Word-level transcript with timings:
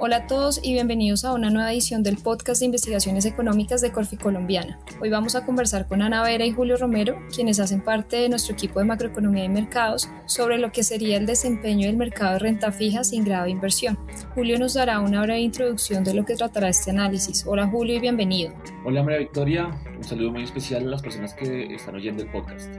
Hola 0.00 0.18
a 0.18 0.26
todos 0.28 0.60
y 0.62 0.74
bienvenidos 0.74 1.24
a 1.24 1.32
una 1.32 1.50
nueva 1.50 1.72
edición 1.72 2.04
del 2.04 2.18
podcast 2.18 2.60
de 2.60 2.66
investigaciones 2.66 3.24
económicas 3.24 3.80
de 3.80 3.90
Corfi 3.90 4.16
Colombiana. 4.16 4.78
Hoy 5.00 5.10
vamos 5.10 5.34
a 5.34 5.44
conversar 5.44 5.88
con 5.88 6.02
Ana 6.02 6.22
Vera 6.22 6.46
y 6.46 6.52
Julio 6.52 6.76
Romero, 6.76 7.18
quienes 7.34 7.58
hacen 7.58 7.82
parte 7.82 8.14
de 8.18 8.28
nuestro 8.28 8.54
equipo 8.54 8.78
de 8.78 8.84
macroeconomía 8.84 9.42
y 9.42 9.48
mercados, 9.48 10.08
sobre 10.26 10.58
lo 10.58 10.70
que 10.70 10.84
sería 10.84 11.16
el 11.16 11.26
desempeño 11.26 11.88
del 11.88 11.96
mercado 11.96 12.34
de 12.34 12.38
renta 12.38 12.70
fija 12.70 13.02
sin 13.02 13.24
grado 13.24 13.46
de 13.46 13.50
inversión. 13.50 13.98
Julio 14.36 14.56
nos 14.56 14.74
dará 14.74 15.00
una 15.00 15.20
breve 15.20 15.40
introducción 15.40 16.04
de 16.04 16.14
lo 16.14 16.24
que 16.24 16.36
tratará 16.36 16.68
este 16.68 16.92
análisis. 16.92 17.44
Hola 17.44 17.66
Julio 17.66 17.96
y 17.96 17.98
bienvenido. 17.98 18.52
Hola 18.84 19.02
María 19.02 19.18
Victoria, 19.18 19.68
un 19.96 20.04
saludo 20.04 20.30
muy 20.30 20.44
especial 20.44 20.84
a 20.84 20.90
las 20.90 21.02
personas 21.02 21.34
que 21.34 21.74
están 21.74 21.96
oyendo 21.96 22.22
el 22.22 22.30
podcast. 22.30 22.70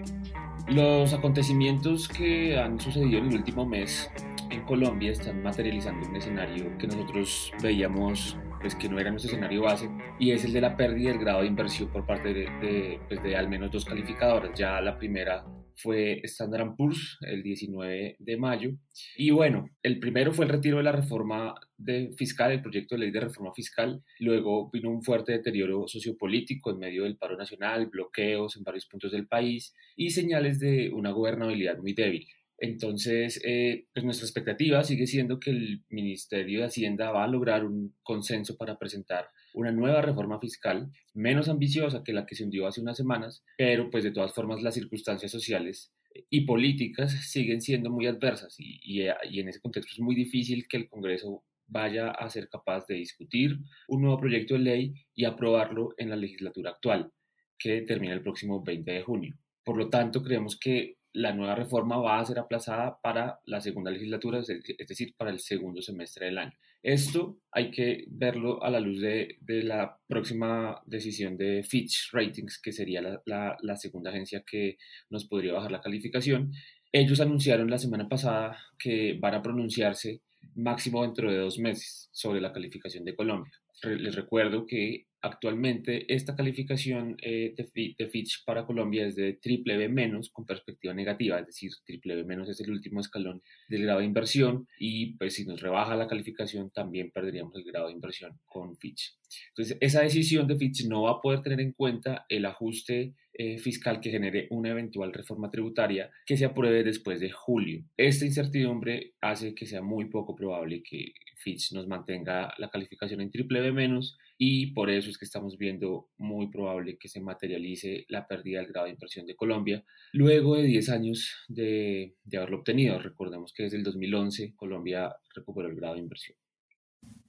Los 0.69 1.11
acontecimientos 1.13 2.07
que 2.07 2.57
han 2.57 2.79
sucedido 2.79 3.19
en 3.19 3.27
el 3.27 3.35
último 3.39 3.65
mes 3.65 4.09
en 4.49 4.61
Colombia 4.65 5.11
están 5.11 5.41
materializando 5.43 6.07
un 6.07 6.15
escenario 6.15 6.77
que 6.77 6.87
nosotros 6.87 7.51
veíamos 7.61 8.37
pues 8.61 8.75
que 8.75 8.89
no 8.89 8.99
era 8.99 9.09
nuestro 9.09 9.31
escenario 9.31 9.61
base 9.61 9.89
y 10.19 10.31
es 10.31 10.43
el 10.43 10.53
de 10.53 10.61
la 10.61 10.75
pérdida 10.75 11.09
del 11.09 11.19
grado 11.19 11.41
de 11.41 11.47
inversión 11.47 11.89
por 11.89 12.05
parte 12.05 12.33
de, 12.33 12.49
de, 12.59 12.99
pues, 13.07 13.23
de 13.23 13.35
al 13.35 13.47
menos 13.47 13.71
dos 13.71 13.85
calificadoras. 13.85 14.51
Ya 14.57 14.81
la 14.81 14.97
primera 14.97 15.45
fue 15.81 16.19
Standard 16.23 16.75
Poor's 16.75 17.17
el 17.21 17.41
19 17.41 18.17
de 18.19 18.37
mayo. 18.37 18.71
Y 19.15 19.31
bueno, 19.31 19.69
el 19.81 19.99
primero 19.99 20.33
fue 20.33 20.45
el 20.45 20.51
retiro 20.51 20.77
de 20.77 20.83
la 20.83 20.91
reforma 20.91 21.55
de 21.77 22.11
fiscal, 22.17 22.51
el 22.51 22.61
proyecto 22.61 22.95
de 22.95 22.99
ley 22.99 23.11
de 23.11 23.21
reforma 23.21 23.53
fiscal. 23.53 24.03
Luego 24.19 24.69
vino 24.71 24.89
un 24.89 25.01
fuerte 25.01 25.31
deterioro 25.31 25.87
sociopolítico 25.87 26.71
en 26.71 26.79
medio 26.79 27.03
del 27.03 27.17
paro 27.17 27.37
nacional, 27.37 27.87
bloqueos 27.87 28.57
en 28.57 28.63
varios 28.63 28.85
puntos 28.87 29.11
del 29.11 29.27
país 29.27 29.73
y 29.95 30.09
señales 30.09 30.59
de 30.59 30.89
una 30.89 31.11
gobernabilidad 31.11 31.77
muy 31.77 31.93
débil. 31.93 32.27
Entonces, 32.61 33.41
eh, 33.45 33.87
pues 33.93 34.03
nuestra 34.03 34.25
expectativa 34.25 34.83
sigue 34.83 35.07
siendo 35.07 35.39
que 35.39 35.51
el 35.51 35.83
Ministerio 35.89 36.59
de 36.59 36.65
Hacienda 36.65 37.11
va 37.11 37.23
a 37.23 37.27
lograr 37.27 37.63
un 37.65 37.95
consenso 38.03 38.57
para 38.57 38.77
presentar 38.77 39.29
una 39.53 39.71
nueva 39.71 40.01
reforma 40.01 40.39
fiscal 40.39 40.91
menos 41.13 41.49
ambiciosa 41.49 42.03
que 42.03 42.13
la 42.13 42.25
que 42.25 42.35
se 42.35 42.43
hundió 42.43 42.67
hace 42.67 42.81
unas 42.81 42.97
semanas, 42.97 43.43
pero 43.57 43.89
pues 43.89 44.03
de 44.03 44.11
todas 44.11 44.33
formas 44.33 44.61
las 44.61 44.75
circunstancias 44.75 45.31
sociales 45.31 45.93
y 46.29 46.41
políticas 46.41 47.11
siguen 47.29 47.61
siendo 47.61 47.89
muy 47.89 48.07
adversas 48.07 48.55
y, 48.59 48.79
y, 48.83 49.07
y 49.29 49.39
en 49.39 49.49
ese 49.49 49.61
contexto 49.61 49.93
es 49.93 49.99
muy 49.99 50.15
difícil 50.15 50.67
que 50.67 50.77
el 50.77 50.89
Congreso 50.89 51.43
vaya 51.69 52.11
a 52.11 52.29
ser 52.29 52.49
capaz 52.49 52.85
de 52.87 52.95
discutir 52.95 53.57
un 53.87 54.01
nuevo 54.01 54.19
proyecto 54.19 54.55
de 54.55 54.59
ley 54.61 54.93
y 55.15 55.25
aprobarlo 55.25 55.93
en 55.97 56.09
la 56.09 56.15
legislatura 56.15 56.71
actual, 56.71 57.11
que 57.57 57.81
termina 57.81 58.13
el 58.13 58.23
próximo 58.23 58.63
20 58.63 58.91
de 58.91 59.03
junio. 59.03 59.37
Por 59.63 59.77
lo 59.77 59.89
tanto, 59.89 60.23
creemos 60.23 60.57
que 60.59 60.97
la 61.13 61.33
nueva 61.33 61.55
reforma 61.55 61.97
va 61.97 62.19
a 62.19 62.25
ser 62.25 62.39
aplazada 62.39 62.99
para 63.01 63.39
la 63.45 63.61
segunda 63.61 63.91
legislatura, 63.91 64.39
es 64.39 64.87
decir, 64.87 65.15
para 65.17 65.31
el 65.31 65.39
segundo 65.39 65.81
semestre 65.81 66.27
del 66.27 66.37
año. 66.37 66.53
Esto 66.81 67.37
hay 67.51 67.71
que 67.71 68.05
verlo 68.07 68.63
a 68.63 68.69
la 68.69 68.79
luz 68.79 69.01
de, 69.01 69.37
la 69.47 69.97
próxima 70.07 70.81
decisión 70.85 71.35
de 71.35 71.63
Fitch 71.63 72.09
Ratings, 72.13 72.61
que 72.61 72.71
sería 72.71 73.01
la, 73.01 73.57
la, 73.61 73.75
segunda 73.75 74.11
agencia 74.11 74.43
que 74.49 74.77
nos 75.09 75.27
podría 75.27 75.53
bajar 75.53 75.71
la 75.71 75.81
calificación. 75.81 76.53
Ellos 76.91 77.19
anunciaron 77.19 77.69
la 77.69 77.77
semana 77.77 78.07
pasada 78.07 78.57
que 78.77 79.17
van 79.19 79.35
a 79.35 79.41
pronunciarse 79.41 80.21
máximo 80.55 81.03
dentro 81.03 81.29
de 81.29 81.37
dos 81.39 81.59
meses 81.59 82.09
sobre 82.13 82.39
la 82.39 82.53
calificación 82.53 83.03
de 83.03 83.15
Colombia. 83.15 83.51
Les 83.83 84.15
recuerdo 84.15 84.65
que 84.65 85.09
Actualmente 85.21 86.05
esta 86.13 86.33
calificación 86.33 87.17
eh, 87.21 87.53
de, 87.57 88.07
Fitch 88.07 88.45
para 88.45 88.65
Colombia 88.65 89.05
es 89.05 89.17
de 89.17 89.33
triple 89.33 89.75
B 89.75 89.89
menos 89.89 90.29
con 90.29 90.45
perspectiva 90.45 90.93
negativa, 90.93 91.39
es 91.39 91.47
decir, 91.47 91.71
triple 91.85 92.15
B 92.15 92.23
menos 92.23 92.47
es 92.47 92.61
el 92.61 92.71
último 92.71 93.01
escalón 93.01 93.41
del 93.67 93.83
grado 93.83 93.99
de 93.99 94.05
inversión 94.05 94.69
y 94.79 95.17
pues 95.17 95.33
si 95.33 95.45
nos 95.45 95.59
rebaja 95.59 95.97
la 95.97 96.07
calificación 96.07 96.69
también 96.71 97.11
perderíamos 97.11 97.53
el 97.55 97.65
grado 97.65 97.87
de 97.87 97.93
inversión 97.93 98.39
con 98.45 98.77
Fitch. 98.77 99.17
Entonces 99.49 99.77
esa 99.81 100.01
decisión 100.03 100.47
de 100.47 100.55
Fitch 100.55 100.87
no 100.87 101.01
va 101.03 101.11
a 101.11 101.21
poder 101.21 101.41
tener 101.41 101.59
en 101.59 101.73
cuenta 101.73 102.25
el 102.29 102.45
ajuste 102.45 103.13
eh, 103.33 103.57
fiscal 103.57 103.99
que 103.99 104.11
genere 104.11 104.47
una 104.51 104.69
eventual 104.69 105.11
reforma 105.11 105.51
tributaria 105.51 106.09
que 106.25 106.37
se 106.37 106.45
apruebe 106.45 106.81
después 106.85 107.19
de 107.19 107.29
julio. 107.29 107.83
Esta 107.97 108.25
incertidumbre 108.25 109.15
hace 109.19 109.53
que 109.53 109.65
sea 109.65 109.81
muy 109.81 110.05
poco 110.05 110.33
probable 110.33 110.81
que 110.81 111.13
Fitch 111.39 111.73
nos 111.73 111.87
mantenga 111.87 112.53
la 112.57 112.69
calificación 112.69 113.21
en 113.21 113.31
triple 113.31 113.61
B 113.61 113.71
menos 113.71 114.17
y 114.37 114.67
por 114.73 114.89
eso 114.89 115.09
es 115.09 115.17
que 115.17 115.25
estamos 115.25 115.57
viendo 115.57 116.09
muy 116.17 116.49
probable 116.49 116.97
que 116.97 117.09
se 117.09 117.21
materialice 117.21 118.05
la 118.09 118.27
pérdida 118.27 118.59
del 118.59 118.69
grado 118.69 118.85
de 118.85 118.93
inversión 118.93 119.25
de 119.25 119.35
Colombia 119.35 119.83
luego 120.13 120.55
de 120.55 120.63
10 120.63 120.89
años 120.89 121.35
de, 121.47 122.15
de 122.23 122.37
haberlo 122.37 122.57
obtenido. 122.57 122.99
Recordemos 122.99 123.53
que 123.53 123.63
desde 123.63 123.77
el 123.77 123.83
2011 123.83 124.53
Colombia 124.55 125.15
recuperó 125.33 125.67
el 125.67 125.75
grado 125.75 125.95
de 125.95 126.01
inversión. 126.01 126.37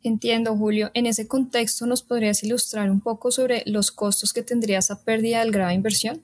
Entiendo, 0.03 0.57
Julio. 0.57 0.91
En 0.95 1.07
ese 1.07 1.29
contexto, 1.29 1.87
¿nos 1.87 2.03
podrías 2.03 2.43
ilustrar 2.43 2.91
un 2.91 3.01
poco 3.01 3.31
sobre 3.31 3.63
los 3.67 3.91
costos 3.91 4.33
que 4.33 4.43
tendría 4.43 4.79
esa 4.79 5.05
pérdida 5.05 5.41
del 5.41 5.53
grado 5.53 5.69
de 5.69 5.75
inversión? 5.75 6.23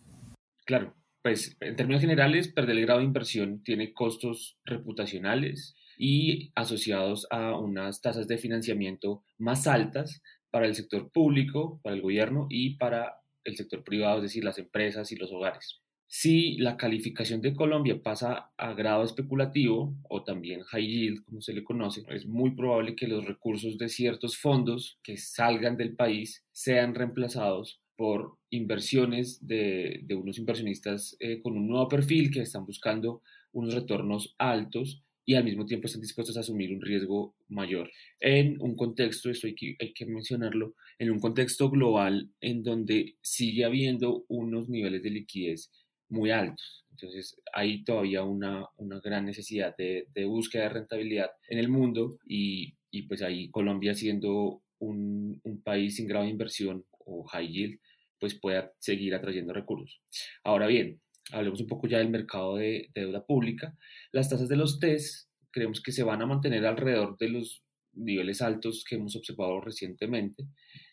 Claro, 0.65 0.95
pues 1.27 1.57
en 1.59 1.75
términos 1.75 2.03
generales, 2.03 2.47
perder 2.47 2.77
el 2.77 2.83
grado 2.83 3.01
de 3.01 3.07
inversión 3.07 3.61
tiene 3.65 3.93
costos 3.93 4.59
reputacionales 4.65 5.75
y 5.99 6.53
asociados 6.55 7.27
a 7.31 7.59
unas 7.59 8.01
tasas 8.01 8.29
de 8.29 8.39
financiamiento 8.39 9.25
más 9.37 9.67
altas 9.67 10.23
para 10.53 10.67
el 10.67 10.77
sector 10.77 11.11
público, 11.11 11.81
para 11.83 11.97
el 11.97 12.03
gobierno 12.03 12.47
y 12.49 12.77
para 12.77 13.23
el 13.43 13.57
sector 13.57 13.83
privado, 13.83 14.19
es 14.19 14.23
decir, 14.23 14.45
las 14.45 14.61
empresas 14.61 15.11
y 15.11 15.17
los 15.17 15.33
hogares. 15.33 15.81
Si 16.07 16.59
la 16.59 16.77
calificación 16.77 17.41
de 17.41 17.57
Colombia 17.57 18.01
pasa 18.01 18.53
a 18.57 18.73
grado 18.75 19.03
especulativo 19.03 19.97
o 20.09 20.23
también 20.23 20.63
high 20.63 20.87
yield, 20.87 21.25
como 21.25 21.41
se 21.41 21.55
le 21.55 21.65
conoce, 21.65 22.05
es 22.11 22.25
muy 22.25 22.53
probable 22.53 22.95
que 22.95 23.09
los 23.09 23.25
recursos 23.25 23.79
de 23.79 23.89
ciertos 23.89 24.39
fondos 24.39 25.01
que 25.03 25.17
salgan 25.17 25.77
del 25.77 25.97
país 25.97 26.47
sean 26.53 26.95
reemplazados 26.95 27.81
por 27.97 28.39
inversiones 28.51 29.47
de, 29.47 30.01
de 30.05 30.15
unos 30.15 30.39
inversionistas 30.39 31.17
eh, 31.21 31.41
con 31.43 31.57
un 31.57 31.67
nuevo 31.67 31.89
perfil 31.89 32.31
que 32.31 32.43
están 32.43 32.67
buscando 32.67 33.23
unos 33.53 33.75
retornos 33.75 34.35
altos 34.39 35.03
y 35.25 35.35
al 35.35 35.45
mismo 35.45 35.67
tiempo 35.67 35.87
están 35.87 36.03
dispuestos 36.03 36.37
a 36.37 36.41
asumir 36.41 36.73
un 36.73 36.81
riesgo 36.81 37.35
mayor. 37.49 37.91
En 38.21 38.61
un 38.61 38.77
contexto, 38.77 39.29
esto 39.29 39.49
hay 39.49 39.57
que, 39.57 39.77
hay 39.81 39.93
que 39.93 40.07
mencionarlo, 40.07 40.77
en 40.99 41.11
un 41.11 41.19
contexto 41.19 41.69
global 41.69 42.31
en 42.41 42.63
donde 42.63 43.17
sigue 43.21 43.65
habiendo 43.65 44.25
unos 44.29 44.69
niveles 44.69 45.03
de 45.03 45.11
liquidez 45.11 45.73
muy 46.09 46.31
altos. 46.31 46.85
Entonces 46.93 47.37
hay 47.53 47.83
todavía 47.83 48.23
una, 48.23 48.67
una 48.77 49.01
gran 49.01 49.27
necesidad 49.27 49.77
de, 49.77 50.07
de, 50.15 50.25
búsqueda 50.25 50.63
de 50.65 50.69
rentabilidad 50.71 51.31
en 51.49 51.59
el 51.59 51.69
mundo 51.69 52.19
y, 52.27 52.75
y 52.93 53.03
pues 53.03 53.21
ahí 53.23 53.51
Colombia 53.51 53.95
siendo 53.95 54.63
un, 54.79 55.41
un, 55.43 55.63
país 55.63 55.97
sin 55.97 56.07
grado 56.07 56.25
de 56.25 56.31
inversión 56.31 56.85
o 57.07 57.25
high 57.25 57.49
yield, 57.49 57.81
pues 58.21 58.39
pueda 58.39 58.73
seguir 58.79 59.15
atrayendo 59.15 59.53
recursos. 59.53 60.01
Ahora 60.45 60.67
bien, 60.67 61.01
hablemos 61.33 61.61
un 61.61 61.67
poco 61.67 61.87
ya 61.89 61.99
del 61.99 62.11
mercado 62.11 62.57
de, 62.57 62.91
de 62.95 63.01
deuda 63.03 63.25
pública. 63.25 63.77
Las 64.13 64.29
tasas 64.29 64.49
de 64.49 64.57
los 64.57 64.79
TES 64.79 65.31
creemos 65.51 65.81
que 65.81 65.93
se 65.93 66.03
van 66.03 66.21
a 66.21 66.27
mantener 66.27 66.67
alrededor 66.67 67.17
de 67.19 67.31
los 67.31 67.63
niveles 67.97 68.43
altos 68.43 68.85
que 68.89 68.97
hemos 68.97 69.17
observado 69.17 69.61
recientemente. 69.61 70.45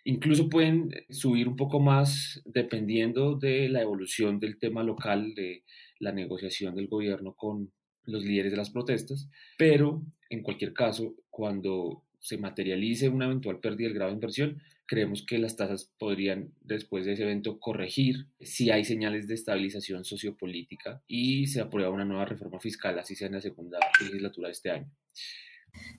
Incluso 0.05 0.49
pueden 0.49 0.89
subir 1.09 1.47
un 1.47 1.55
poco 1.55 1.79
más 1.79 2.41
dependiendo 2.45 3.35
de 3.35 3.69
la 3.69 3.81
evolución 3.81 4.39
del 4.39 4.57
tema 4.57 4.83
local, 4.83 5.33
de 5.35 5.63
la 5.99 6.11
negociación 6.11 6.75
del 6.75 6.87
gobierno 6.87 7.33
con 7.33 7.71
los 8.05 8.23
líderes 8.23 8.51
de 8.51 8.57
las 8.57 8.69
protestas, 8.69 9.29
pero 9.57 10.03
en 10.29 10.41
cualquier 10.41 10.73
caso, 10.73 11.15
cuando 11.29 12.03
se 12.19 12.37
materialice 12.37 13.09
una 13.09 13.25
eventual 13.25 13.59
pérdida 13.59 13.87
del 13.87 13.95
grado 13.95 14.11
de 14.11 14.15
inversión, 14.15 14.61
creemos 14.93 15.25
que 15.25 15.39
las 15.39 15.55
tasas 15.55 15.91
podrían, 15.97 16.53
después 16.61 17.03
de 17.05 17.13
ese 17.13 17.23
evento, 17.23 17.59
corregir 17.59 18.27
si 18.39 18.69
hay 18.69 18.85
señales 18.85 19.27
de 19.27 19.33
estabilización 19.33 20.05
sociopolítica 20.05 21.01
y 21.07 21.47
se 21.47 21.61
aprueba 21.61 21.89
una 21.89 22.05
nueva 22.05 22.25
reforma 22.25 22.59
fiscal, 22.59 22.99
así 22.99 23.15
sea 23.15 23.25
en 23.25 23.33
la 23.33 23.41
segunda 23.41 23.79
legislatura 23.99 24.49
de 24.49 24.51
este 24.51 24.69
año. 24.69 24.91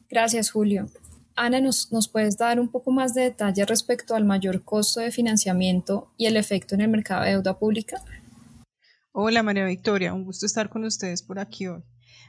Gracias, 0.09 0.53
Julio. 0.53 0.87
Ana, 1.35 1.61
¿nos, 1.61 1.91
¿nos 1.91 2.07
puedes 2.07 2.39
dar 2.39 2.61
un 2.61 2.71
poco 2.71 2.93
más 2.93 3.15
de 3.15 3.23
detalle 3.23 3.65
respecto 3.67 4.15
al 4.15 4.25
mayor 4.25 4.63
costo 4.63 5.01
de 5.01 5.11
financiamiento 5.11 6.13
y 6.17 6.27
el 6.27 6.37
efecto 6.37 6.77
en 6.77 6.83
el 6.83 6.89
mercado 6.89 7.25
de 7.25 7.31
deuda 7.31 7.59
pública? 7.59 8.01
Hola, 9.11 9.43
María 9.43 9.65
Victoria, 9.65 10.15
un 10.15 10.25
gusto 10.25 10.47
estar 10.47 10.69
con 10.69 10.85
ustedes 10.85 11.25
por 11.25 11.41
aquí 11.41 11.67
hoy. 11.67 11.83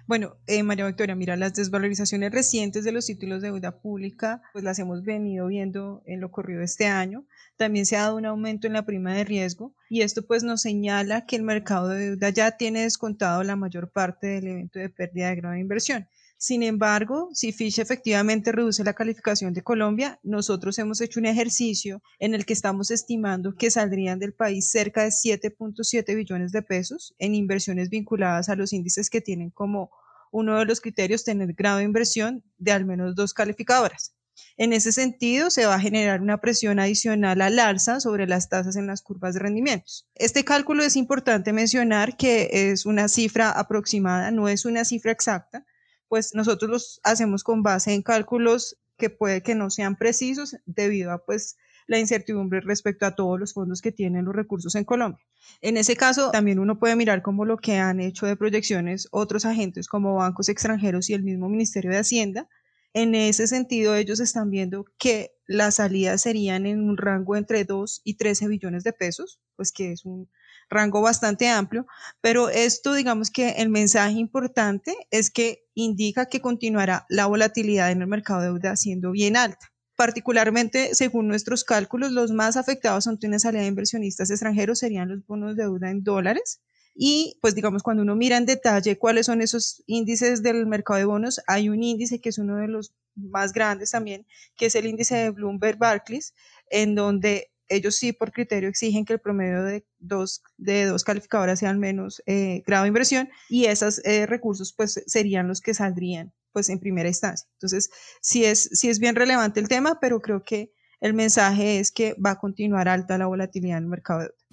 Bueno, 0.08 0.38
eh, 0.46 0.62
María 0.62 0.86
Victoria, 0.86 1.16
mira, 1.16 1.36
las 1.36 1.56
desvalorizaciones 1.56 2.32
recientes 2.32 2.84
de 2.84 2.92
los 2.92 3.08
títulos 3.08 3.42
de 3.42 3.48
deuda 3.48 3.80
pública, 3.80 4.44
pues 4.54 4.64
las 4.64 4.78
hemos 4.78 5.04
venido 5.04 5.48
viendo 5.48 6.04
en 6.06 6.22
lo 6.22 6.32
corrido 6.32 6.62
este 6.62 6.86
año. 6.86 7.26
También 7.58 7.88
se 7.88 7.98
ha 7.98 8.02
dado 8.02 8.18
un 8.18 8.28
aumento 8.28 8.68
en 8.68 8.74
la 8.74 8.86
prima 8.86 9.16
de 9.16 9.24
riesgo 9.24 9.74
y 9.90 10.02
esto 10.02 10.24
pues 10.28 10.44
nos 10.44 10.62
señala 10.62 11.26
que 11.26 11.36
el 11.36 11.42
mercado 11.42 11.88
de 11.88 12.12
deuda 12.12 12.30
ya 12.30 12.52
tiene 12.52 12.82
descontado 12.82 13.42
la 13.44 13.56
mayor 13.56 13.90
parte 13.90 14.28
del 14.28 14.48
evento 14.48 14.78
de 14.78 14.90
pérdida 14.90 15.30
de 15.30 15.38
grado 15.38 15.56
de 15.56 15.62
inversión. 15.62 16.08
Sin 16.38 16.64
embargo, 16.64 17.30
si 17.34 17.52
Fitch 17.52 17.80
efectivamente 17.80 18.52
reduce 18.52 18.84
la 18.84 18.94
calificación 18.94 19.54
de 19.54 19.64
Colombia, 19.64 20.20
nosotros 20.22 20.78
hemos 20.80 21.00
hecho 21.02 21.20
un 21.20 21.26
ejercicio 21.26 22.02
en 22.20 22.34
el 22.36 22.46
que 22.46 22.54
estamos 22.54 22.92
estimando 22.92 23.56
que 23.56 23.72
saldrían 23.72 24.20
del 24.20 24.34
país 24.34 24.70
cerca 24.70 25.04
de 25.04 25.10
7.7 25.10 26.16
billones 26.16 26.52
de 26.52 26.62
pesos 26.62 27.16
en 27.20 27.36
inversiones 27.36 27.90
vinculadas 27.90 28.50
a 28.50 28.56
los 28.56 28.74
índices 28.74 29.10
que 29.10 29.22
tienen 29.22 29.50
como 29.50 29.90
uno 30.32 30.60
de 30.60 30.66
los 30.66 30.82
criterios 30.82 31.24
tener 31.24 31.54
grado 31.54 31.78
de 31.78 31.86
inversión 31.86 32.44
de 32.58 32.74
al 32.74 32.86
menos 32.86 33.16
dos 33.16 33.34
calificadoras. 33.34 34.14
En 34.58 34.74
ese 34.74 34.92
sentido, 34.92 35.50
se 35.50 35.66
va 35.66 35.76
a 35.76 35.80
generar 35.80 36.22
una 36.22 36.42
presión 36.42 36.80
adicional 36.80 37.42
al 37.42 37.58
alza 37.58 38.02
sobre 38.02 38.28
las 38.28 38.50
tasas 38.50 38.76
en 38.76 38.88
las 38.88 39.02
curvas 39.02 39.34
de 39.34 39.40
rendimientos. 39.40 40.10
Este 40.16 40.44
cálculo 40.44 40.84
es 40.84 40.98
importante 40.98 41.54
mencionar 41.54 42.18
que 42.18 42.50
es 42.52 42.86
una 42.86 43.08
cifra 43.08 43.52
aproximada, 43.52 44.32
no 44.32 44.50
es 44.50 44.66
una 44.66 44.84
cifra 44.84 45.14
exacta, 45.14 45.66
pues 46.08 46.34
nosotros 46.34 46.70
los 46.70 47.00
hacemos 47.04 47.44
con 47.44 47.64
base 47.64 47.94
en 47.94 48.02
cálculos 48.02 48.78
que 48.98 49.10
puede 49.10 49.42
que 49.42 49.56
no 49.56 49.70
sean 49.70 49.96
precisos 49.96 50.58
debido 50.66 51.12
a 51.12 51.26
pues 51.26 51.58
la 51.88 52.00
incertidumbre 52.00 52.62
respecto 52.62 53.06
a 53.06 53.16
todos 53.16 53.40
los 53.40 53.54
fondos 53.54 53.82
que 53.82 53.92
tienen 53.92 54.26
los 54.26 54.36
recursos 54.36 54.76
en 54.76 54.86
Colombia. 54.86 55.24
En 55.62 55.78
ese 55.78 55.96
caso, 55.96 56.32
también 56.32 56.60
uno 56.60 56.80
puede 56.80 56.96
mirar 56.96 57.22
como 57.22 57.46
lo 57.46 57.58
que 57.58 57.78
han 57.78 58.00
hecho 58.00 58.26
de 58.26 58.36
proyecciones 58.36 59.08
otros 59.12 59.46
agentes 59.46 59.88
como 59.88 60.16
bancos 60.16 60.50
extranjeros 60.50 61.10
y 61.10 61.14
el 61.14 61.24
mismo 61.24 61.50
Ministerio 61.50 61.92
de 61.92 62.00
Hacienda. 62.00 62.50
En 62.94 63.14
ese 63.14 63.46
sentido, 63.48 63.96
ellos 63.96 64.20
están 64.20 64.50
viendo 64.50 64.86
que 64.98 65.36
las 65.48 65.76
salidas 65.76 66.22
serían 66.22 66.66
en 66.66 66.82
un 66.82 66.98
rango 66.98 67.36
entre 67.36 67.66
2 67.66 68.02
y 68.04 68.16
13 68.16 68.48
billones 68.48 68.84
de 68.84 68.94
pesos, 68.94 69.40
pues 69.56 69.72
que 69.72 69.92
es 69.92 70.06
un 70.06 70.30
rango 70.70 71.02
bastante 71.02 71.48
amplio, 71.48 71.86
pero 72.22 72.50
esto 72.50 72.94
digamos 72.94 73.30
que 73.30 73.50
el 73.58 73.70
mensaje 73.70 74.14
importante 74.14 74.96
es 75.12 75.30
que 75.30 75.66
indica 75.74 76.28
que 76.28 76.42
continuará 76.42 77.06
la 77.10 77.26
volatilidad 77.28 77.92
en 77.92 78.02
el 78.02 78.08
mercado 78.08 78.42
de 78.42 78.48
deuda 78.48 78.76
siendo 78.76 79.12
bien 79.12 79.38
alta. 79.38 79.72
Particularmente, 79.96 80.94
según 80.94 81.28
nuestros 81.28 81.64
cálculos, 81.64 82.12
los 82.12 82.32
más 82.32 82.58
afectados 82.58 83.08
ante 83.08 83.28
una 83.28 83.40
salida 83.40 83.62
de 83.62 83.68
inversionistas 83.68 84.30
extranjeros 84.30 84.80
serían 84.80 85.10
los 85.10 85.26
bonos 85.26 85.56
de 85.56 85.64
deuda 85.64 85.90
en 85.90 86.04
dólares. 86.04 86.60
Y 86.94 87.38
pues 87.42 87.56
digamos, 87.56 87.84
cuando 87.84 88.04
uno 88.04 88.16
mira 88.16 88.38
en 88.38 88.46
detalle 88.46 88.98
cuáles 88.98 89.26
son 89.26 89.42
esos 89.42 89.84
índices 89.86 90.44
del 90.44 90.66
mercado 90.66 90.98
de 91.00 91.06
bonos, 91.06 91.42
hay 91.48 91.70
un 91.70 91.84
índice 91.84 92.20
que 92.20 92.30
es 92.30 92.38
uno 92.38 92.58
de 92.58 92.68
los 92.68 92.94
más 93.16 93.54
grandes 93.54 93.92
también, 93.92 94.26
que 94.56 94.68
es 94.68 94.76
el 94.76 94.86
índice 94.86 95.16
de 95.16 95.30
Bloomberg 95.30 95.78
Barclays, 95.78 96.34
en 96.70 96.96
donde 96.96 97.52
ellos 97.70 97.96
sí 97.96 98.14
por 98.14 98.32
criterio 98.32 98.70
exigen 98.70 99.06
que 99.06 99.14
el 99.14 99.20
promedio 99.20 99.64
de 99.64 99.86
dos, 100.00 100.44
de 100.58 100.86
dos 100.86 101.04
calificadoras 101.04 101.60
sea 101.60 101.70
al 101.70 101.78
menos 101.78 102.22
eh, 102.26 102.64
grado 102.66 102.84
de 102.84 102.90
inversión 102.90 103.30
y 103.50 103.66
esos 103.66 104.04
eh, 104.06 104.26
recursos 104.26 104.74
pues 104.74 105.04
serían 105.08 105.48
los 105.48 105.62
que 105.62 105.74
saldrían 105.74 106.34
pues 106.52 106.70
en 106.70 106.80
primera 106.80 107.10
instancia. 107.10 107.50
Entonces, 107.54 107.90
sí 108.22 108.46
es, 108.46 108.70
sí 108.72 108.88
es 108.90 109.00
bien 109.00 109.16
relevante 109.16 109.60
el 109.60 109.68
tema, 109.68 110.00
pero 110.00 110.22
creo 110.22 110.44
que 110.44 110.72
el 111.02 111.14
mensaje 111.14 111.80
es 111.80 111.92
que 111.92 112.14
va 112.14 112.32
a 112.32 112.40
continuar 112.40 112.88
alta 112.88 113.18
la 113.18 113.26
volatilidad 113.26 113.78
en 113.78 113.84
el 113.84 113.90
mercado 113.90 114.22
de 114.22 114.26
deuda. 114.28 114.46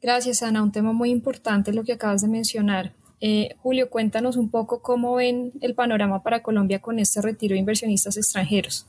Gracias, 0.00 0.42
Ana. 0.42 0.62
Un 0.62 0.72
tema 0.72 0.92
muy 0.92 1.10
importante 1.10 1.72
lo 1.72 1.84
que 1.84 1.92
acabas 1.92 2.22
de 2.22 2.28
mencionar. 2.28 2.94
Eh, 3.20 3.54
Julio, 3.58 3.90
cuéntanos 3.90 4.36
un 4.36 4.50
poco 4.50 4.82
cómo 4.82 5.14
ven 5.14 5.52
el 5.60 5.74
panorama 5.74 6.22
para 6.22 6.42
Colombia 6.42 6.80
con 6.80 6.98
este 6.98 7.20
retiro 7.20 7.52
de 7.52 7.60
inversionistas 7.60 8.16
extranjeros. 8.16 8.88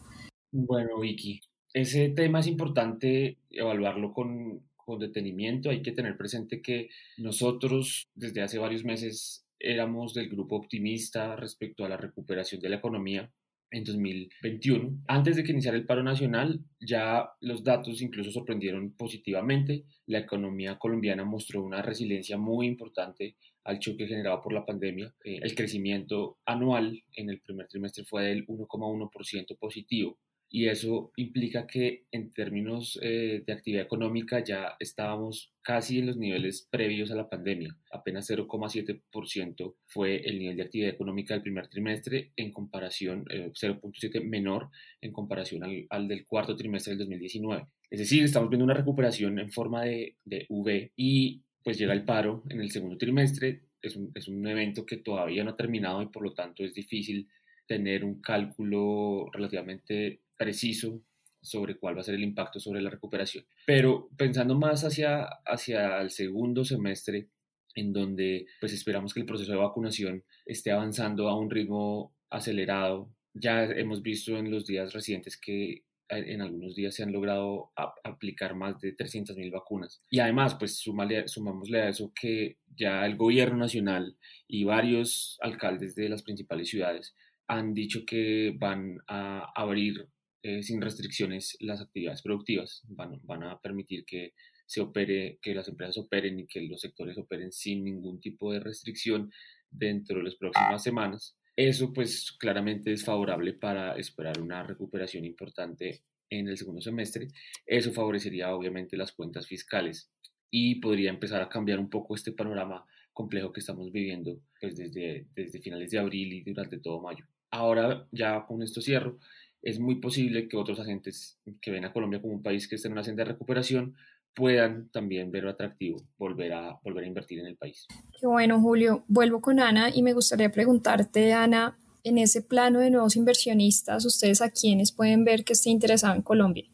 Bueno, 0.51 0.99
Vicky, 0.99 1.41
ese 1.73 2.09
tema 2.09 2.39
es 2.39 2.47
importante 2.47 3.39
evaluarlo 3.49 4.13
con, 4.13 4.61
con 4.75 4.99
detenimiento. 4.99 5.69
Hay 5.69 5.81
que 5.81 5.91
tener 5.91 6.17
presente 6.17 6.61
que 6.61 6.89
nosotros 7.17 8.07
desde 8.13 8.41
hace 8.41 8.59
varios 8.59 8.83
meses 8.83 9.45
éramos 9.59 10.13
del 10.13 10.29
grupo 10.29 10.55
optimista 10.55 11.35
respecto 11.35 11.83
a 11.83 11.89
la 11.89 11.97
recuperación 11.97 12.61
de 12.61 12.69
la 12.69 12.75
economía 12.75 13.31
en 13.71 13.83
2021. 13.83 15.03
Antes 15.07 15.35
de 15.35 15.43
que 15.43 15.51
iniciara 15.51 15.77
el 15.77 15.85
paro 15.87 16.03
nacional, 16.03 16.63
ya 16.79 17.31
los 17.41 17.63
datos 17.63 18.01
incluso 18.03 18.29
sorprendieron 18.29 18.91
positivamente. 18.91 19.85
La 20.05 20.19
economía 20.19 20.77
colombiana 20.77 21.25
mostró 21.25 21.63
una 21.63 21.81
resiliencia 21.81 22.37
muy 22.37 22.67
importante 22.67 23.35
al 23.63 23.79
choque 23.79 24.05
generado 24.05 24.41
por 24.41 24.53
la 24.53 24.65
pandemia. 24.65 25.15
Eh, 25.23 25.39
el 25.41 25.55
crecimiento 25.55 26.37
anual 26.45 27.03
en 27.15 27.29
el 27.31 27.41
primer 27.41 27.67
trimestre 27.67 28.03
fue 28.03 28.25
del 28.25 28.45
1,1% 28.45 29.57
positivo 29.57 30.19
y 30.49 30.67
eso 30.67 31.11
implica 31.15 31.65
que 31.65 32.05
en 32.11 32.31
términos 32.31 32.99
eh, 33.01 33.43
de 33.45 33.53
actividad 33.53 33.83
económica 33.83 34.43
ya 34.43 34.75
estábamos 34.79 35.51
casi 35.63 35.97
en 35.97 36.05
los 36.05 36.17
niveles 36.17 36.67
previos 36.69 37.09
a 37.09 37.15
la 37.15 37.27
pandemia. 37.27 37.75
Apenas 37.91 38.29
0,7% 38.29 39.75
fue 39.87 40.17
el 40.17 40.37
nivel 40.37 40.57
de 40.57 40.63
actividad 40.63 40.91
económica 40.91 41.33
del 41.33 41.41
primer 41.41 41.69
trimestre 41.69 42.33
en 42.35 42.51
comparación, 42.51 43.25
0,7 43.25 44.15
eh, 44.15 44.19
menor 44.21 44.69
en 45.01 45.11
comparación 45.11 45.63
al, 45.89 46.07
del 46.07 46.25
cuarto 46.25 46.55
trimestre 46.55 46.91
del 46.91 46.99
2019. 46.99 47.65
Es 47.89 47.99
decir, 47.99 48.23
estamos 48.23 48.49
viendo 48.49 48.65
una 48.65 48.75
recuperación 48.75 49.39
en 49.39 49.51
forma 49.51 49.83
de, 49.83 50.17
de 50.23 50.45
V 50.49 50.91
y 50.95 51.41
pues 51.63 51.77
llega 51.79 51.93
el 51.93 52.05
paro 52.05 52.43
en 52.49 52.61
el 52.61 52.69
segundo 52.69 52.97
trimestre. 52.97 53.63
Es 53.81 53.95
un, 53.95 54.11
es 54.13 54.27
un 54.27 54.45
evento 54.47 54.85
que 54.85 54.97
todavía 54.97 55.43
no 55.43 55.51
ha 55.51 55.57
terminado 55.57 56.01
y 56.01 56.07
por 56.07 56.23
lo 56.23 56.33
tanto 56.33 56.63
es 56.63 56.73
difícil 56.73 57.27
tener 57.65 58.03
un 58.03 58.21
cálculo 58.21 59.29
relativamente 59.31 60.22
preciso 60.37 61.01
sobre 61.41 61.77
cuál 61.77 61.97
va 61.97 62.01
a 62.01 62.03
ser 62.03 62.15
el 62.15 62.23
impacto 62.23 62.59
sobre 62.59 62.81
la 62.81 62.89
recuperación. 62.89 63.45
Pero 63.65 64.09
pensando 64.17 64.55
más 64.55 64.83
hacia, 64.83 65.25
hacia 65.45 65.99
el 66.01 66.09
segundo 66.09 66.63
semestre, 66.63 67.29
en 67.75 67.91
donde 67.91 68.45
pues 68.59 68.73
esperamos 68.73 69.13
que 69.13 69.19
el 69.19 69.25
proceso 69.25 69.51
de 69.51 69.57
vacunación 69.57 70.23
esté 70.45 70.71
avanzando 70.71 71.27
a 71.27 71.37
un 71.37 71.49
ritmo 71.49 72.15
acelerado. 72.29 73.11
Ya 73.33 73.65
hemos 73.65 74.01
visto 74.01 74.37
en 74.37 74.51
los 74.51 74.65
días 74.65 74.93
recientes 74.93 75.37
que 75.37 75.83
en 76.09 76.41
algunos 76.41 76.75
días 76.75 76.93
se 76.93 77.03
han 77.03 77.11
logrado 77.11 77.71
aplicar 78.03 78.55
más 78.55 78.79
de 78.81 78.95
300.000 78.95 79.51
vacunas. 79.51 80.03
Y 80.09 80.19
además, 80.19 80.55
pues 80.55 80.77
sumámosle 80.77 81.81
a 81.81 81.89
eso 81.89 82.11
que 82.13 82.57
ya 82.75 83.05
el 83.05 83.15
gobierno 83.15 83.57
nacional 83.57 84.17
y 84.47 84.63
varios 84.63 85.37
alcaldes 85.41 85.95
de 85.95 86.09
las 86.09 86.21
principales 86.21 86.69
ciudades 86.69 87.15
han 87.47 87.73
dicho 87.73 88.05
que 88.05 88.55
van 88.57 88.99
a 89.07 89.51
abrir 89.55 90.07
eh, 90.43 90.61
sin 90.61 90.81
restricciones 90.81 91.57
las 91.61 91.81
actividades 91.81 92.21
productivas, 92.21 92.83
van, 92.89 93.19
van 93.23 93.43
a 93.43 93.59
permitir 93.59 94.05
que 94.05 94.33
se 94.65 94.81
opere, 94.81 95.39
que 95.41 95.55
las 95.55 95.67
empresas 95.67 95.97
operen 95.97 96.39
y 96.39 96.47
que 96.47 96.61
los 96.61 96.81
sectores 96.81 97.17
operen 97.17 97.51
sin 97.51 97.83
ningún 97.83 98.19
tipo 98.19 98.51
de 98.51 98.59
restricción 98.59 99.31
dentro 99.69 100.17
de 100.17 100.23
las 100.23 100.35
próximas 100.35 100.83
semanas. 100.83 101.37
Eso 101.55 101.93
pues 101.93 102.31
claramente 102.39 102.91
es 102.91 103.05
favorable 103.05 103.53
para 103.53 103.95
esperar 103.95 104.39
una 104.41 104.63
recuperación 104.63 105.25
importante 105.25 106.01
en 106.29 106.47
el 106.47 106.57
segundo 106.57 106.81
semestre. 106.81 107.27
Eso 107.65 107.93
favorecería 107.93 108.53
obviamente 108.53 108.97
las 108.97 109.11
cuentas 109.11 109.47
fiscales 109.47 110.11
y 110.49 110.75
podría 110.75 111.09
empezar 111.09 111.41
a 111.41 111.49
cambiar 111.49 111.79
un 111.79 111.89
poco 111.89 112.15
este 112.15 112.31
panorama 112.31 112.85
complejo 113.13 113.53
que 113.53 113.59
estamos 113.59 113.91
viviendo 113.91 114.39
pues, 114.59 114.75
desde, 114.75 115.27
desde 115.35 115.61
finales 115.61 115.91
de 115.91 115.99
abril 115.99 116.33
y 116.33 116.43
durante 116.43 116.79
todo 116.79 117.01
mayo. 117.01 117.25
Ahora 117.51 118.07
ya 118.11 118.45
con 118.47 118.63
esto 118.63 118.81
cierro 118.81 119.19
es 119.63 119.79
muy 119.79 119.95
posible 119.95 120.47
que 120.47 120.57
otros 120.57 120.79
agentes 120.79 121.39
que 121.61 121.71
ven 121.71 121.85
a 121.85 121.93
Colombia 121.93 122.21
como 122.21 122.33
un 122.33 122.43
país 122.43 122.67
que 122.67 122.75
está 122.75 122.89
en 122.89 122.91
una 122.91 123.03
senda 123.03 123.23
de 123.23 123.31
recuperación 123.31 123.95
puedan 124.35 124.89
también 124.89 125.31
ver 125.31 125.47
atractivo 125.47 125.99
volver 126.17 126.53
a, 126.53 126.79
volver 126.83 127.05
a 127.05 127.07
invertir 127.07 127.39
en 127.39 127.47
el 127.47 127.55
país. 127.55 127.87
Qué 128.19 128.27
bueno, 128.27 128.59
Julio. 128.59 129.05
Vuelvo 129.07 129.41
con 129.41 129.59
Ana 129.59 129.89
y 129.93 130.03
me 130.03 130.13
gustaría 130.13 130.51
preguntarte, 130.51 131.33
Ana, 131.33 131.77
en 132.03 132.17
ese 132.17 132.41
plano 132.41 132.79
de 132.79 132.89
nuevos 132.89 133.15
inversionistas, 133.15 134.05
¿ustedes 134.05 134.41
a 134.41 134.49
quiénes 134.49 134.91
pueden 134.91 135.23
ver 135.23 135.45
que 135.45 135.53
esté 135.53 135.69
interesado 135.69 136.15
en 136.15 136.23
Colombia? 136.23 136.65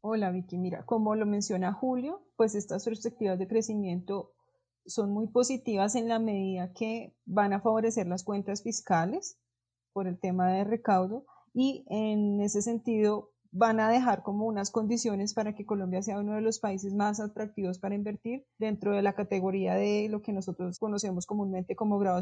Hola, 0.00 0.32
Vicky. 0.32 0.58
Mira, 0.58 0.84
como 0.84 1.14
lo 1.14 1.26
menciona 1.26 1.72
Julio, 1.72 2.26
pues 2.36 2.56
estas 2.56 2.84
perspectivas 2.84 3.38
de 3.38 3.46
crecimiento 3.46 4.32
son 4.84 5.12
muy 5.12 5.28
positivas 5.28 5.94
en 5.94 6.08
la 6.08 6.18
medida 6.18 6.72
que 6.72 7.14
van 7.24 7.52
a 7.52 7.60
favorecer 7.60 8.08
las 8.08 8.24
cuentas 8.24 8.64
fiscales 8.64 9.38
por 9.92 10.08
el 10.08 10.18
tema 10.18 10.50
de 10.50 10.64
recaudo 10.64 11.24
y 11.54 11.84
en 11.88 12.40
ese 12.40 12.62
sentido 12.62 13.31
van 13.52 13.80
a 13.80 13.90
dejar 13.90 14.22
como 14.22 14.46
unas 14.46 14.70
condiciones 14.70 15.34
para 15.34 15.54
que 15.54 15.66
Colombia 15.66 16.02
sea 16.02 16.18
uno 16.18 16.34
de 16.34 16.40
los 16.40 16.58
países 16.58 16.94
más 16.94 17.20
atractivos 17.20 17.78
para 17.78 17.94
invertir 17.94 18.46
dentro 18.58 18.94
de 18.94 19.02
la 19.02 19.12
categoría 19.12 19.74
de 19.74 20.08
lo 20.10 20.22
que 20.22 20.32
nosotros 20.32 20.78
conocemos 20.78 21.26
comúnmente 21.26 21.76
como 21.76 21.98
grado 21.98 22.18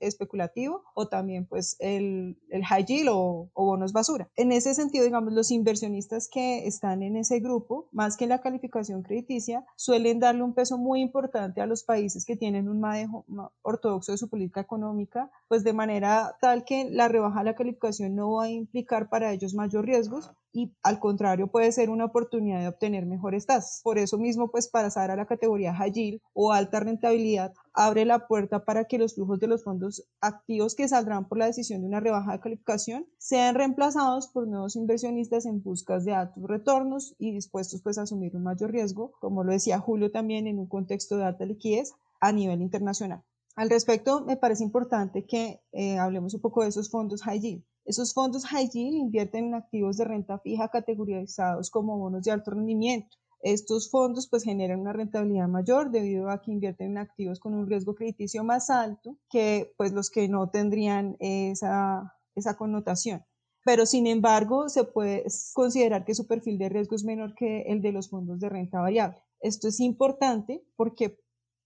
especulativo 0.00 0.82
o 0.94 1.08
también 1.08 1.46
pues 1.46 1.76
el, 1.80 2.38
el 2.48 2.64
high 2.64 2.84
yield 2.84 3.10
o, 3.10 3.50
o, 3.52 3.64
bonos 3.64 3.92
basura. 3.92 4.30
En 4.36 4.52
ese 4.52 4.74
sentido, 4.74 5.04
digamos, 5.04 5.34
los 5.34 5.50
inversionistas 5.50 6.28
que 6.28 6.66
están 6.66 7.02
en 7.02 7.16
ese 7.16 7.40
grupo, 7.40 7.88
más 7.92 8.16
que 8.16 8.26
la 8.26 8.40
calificación 8.40 9.02
crediticia, 9.02 9.66
suelen 9.76 10.18
darle 10.18 10.42
un 10.42 10.54
peso 10.54 10.78
muy 10.78 11.02
importante 11.02 11.60
a 11.60 11.66
los 11.66 11.84
países 11.84 12.24
que 12.24 12.36
tienen 12.36 12.68
un 12.68 12.80
manejo 12.80 13.26
ortodoxo 13.62 14.12
de 14.12 14.18
su 14.18 14.28
política 14.28 14.62
económica, 14.62 15.30
pues 15.48 15.62
de 15.62 15.74
manera 15.74 16.36
tal 16.40 16.64
que 16.64 16.88
la 16.90 17.08
rebaja 17.08 17.40
de 17.40 17.44
la 17.44 17.54
calificación 17.54 18.14
no 18.14 18.32
va 18.32 18.44
a 18.44 18.50
implicar 18.50 19.10
para 19.10 19.32
ellos 19.32 19.54
mayor 19.54 19.84
riesgos 19.84 20.32
y 20.52 20.74
al 20.82 20.98
contrario 20.98 21.48
puede 21.48 21.72
ser 21.72 21.90
una 21.90 22.06
oportunidad 22.06 22.60
de 22.60 22.68
obtener 22.68 23.06
mejores 23.06 23.46
tasas. 23.46 23.80
Por 23.82 23.98
eso 23.98 24.18
mismo, 24.18 24.50
pues 24.50 24.68
pasar 24.68 25.10
a 25.10 25.16
la 25.16 25.26
categoría 25.26 25.74
high 25.74 25.92
yield 25.92 26.20
o 26.32 26.52
alta 26.52 26.80
rentabilidad 26.80 27.52
abre 27.72 28.04
la 28.04 28.26
puerta 28.26 28.64
para 28.64 28.84
que 28.84 28.98
los 28.98 29.14
flujos 29.14 29.38
de 29.40 29.46
los 29.46 29.64
fondos 29.64 30.04
activos 30.20 30.74
que 30.74 30.88
saldrán 30.88 31.28
por 31.28 31.38
la 31.38 31.46
decisión 31.46 31.80
de 31.80 31.86
una 31.86 32.00
rebaja 32.00 32.32
de 32.32 32.40
calificación 32.40 33.06
sean 33.18 33.54
reemplazados 33.54 34.28
por 34.28 34.48
nuevos 34.48 34.76
inversionistas 34.76 35.46
en 35.46 35.62
busca 35.62 35.98
de 35.98 36.12
altos 36.12 36.42
retornos 36.44 37.14
y 37.18 37.32
dispuestos 37.32 37.82
pues 37.82 37.98
a 37.98 38.02
asumir 38.02 38.34
un 38.36 38.42
mayor 38.42 38.72
riesgo, 38.72 39.12
como 39.20 39.44
lo 39.44 39.52
decía 39.52 39.78
Julio 39.78 40.10
también 40.10 40.46
en 40.46 40.58
un 40.58 40.66
contexto 40.66 41.16
de 41.16 41.24
alta 41.24 41.44
liquidez 41.44 41.92
a 42.20 42.32
nivel 42.32 42.60
internacional. 42.60 43.22
Al 43.56 43.68
respecto, 43.68 44.24
me 44.24 44.36
parece 44.36 44.64
importante 44.64 45.26
que 45.26 45.60
eh, 45.72 45.98
hablemos 45.98 46.34
un 46.34 46.40
poco 46.40 46.62
de 46.62 46.68
esos 46.68 46.90
fondos 46.90 47.22
high 47.22 47.40
yield. 47.40 47.64
Esos 47.90 48.14
fondos 48.14 48.46
high 48.46 48.68
yield 48.68 48.94
invierten 48.94 49.46
en 49.46 49.54
activos 49.54 49.96
de 49.96 50.04
renta 50.04 50.38
fija 50.38 50.68
categorizados 50.68 51.72
como 51.72 51.98
bonos 51.98 52.22
de 52.22 52.30
alto 52.30 52.52
rendimiento. 52.52 53.16
Estos 53.42 53.90
fondos 53.90 54.28
pues 54.28 54.44
generan 54.44 54.78
una 54.78 54.92
rentabilidad 54.92 55.48
mayor 55.48 55.90
debido 55.90 56.30
a 56.30 56.40
que 56.40 56.52
invierten 56.52 56.92
en 56.92 56.98
activos 56.98 57.40
con 57.40 57.52
un 57.52 57.68
riesgo 57.68 57.96
crediticio 57.96 58.44
más 58.44 58.70
alto 58.70 59.16
que 59.28 59.74
pues 59.76 59.90
los 59.90 60.08
que 60.08 60.28
no 60.28 60.50
tendrían 60.50 61.16
esa, 61.18 62.14
esa 62.36 62.56
connotación. 62.56 63.24
Pero 63.64 63.86
sin 63.86 64.06
embargo, 64.06 64.68
se 64.68 64.84
puede 64.84 65.24
considerar 65.52 66.04
que 66.04 66.14
su 66.14 66.28
perfil 66.28 66.58
de 66.58 66.68
riesgo 66.68 66.94
es 66.94 67.02
menor 67.02 67.34
que 67.34 67.62
el 67.62 67.82
de 67.82 67.90
los 67.90 68.08
fondos 68.08 68.38
de 68.38 68.50
renta 68.50 68.80
variable. 68.80 69.18
Esto 69.40 69.66
es 69.66 69.80
importante 69.80 70.62
porque 70.76 71.18